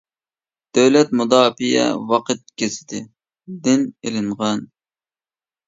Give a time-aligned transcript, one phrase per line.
[0.77, 3.03] «دۆلەت مۇداپىئە ۋاقىت گېزىتى»
[3.71, 4.69] دىن ئېلىنغان.